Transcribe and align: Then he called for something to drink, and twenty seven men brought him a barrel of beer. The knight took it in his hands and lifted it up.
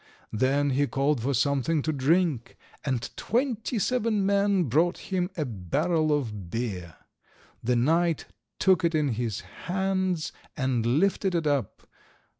Then 0.33 0.71
he 0.71 0.87
called 0.87 1.21
for 1.21 1.35
something 1.35 1.83
to 1.83 1.93
drink, 1.93 2.57
and 2.83 3.07
twenty 3.15 3.77
seven 3.77 4.25
men 4.25 4.63
brought 4.63 4.97
him 4.97 5.29
a 5.37 5.45
barrel 5.45 6.11
of 6.11 6.49
beer. 6.49 6.95
The 7.63 7.75
knight 7.75 8.25
took 8.57 8.83
it 8.83 8.95
in 8.95 9.09
his 9.09 9.41
hands 9.41 10.31
and 10.57 10.83
lifted 10.83 11.35
it 11.35 11.45
up. 11.45 11.85